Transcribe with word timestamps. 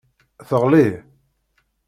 Teɣli. 0.47 0.87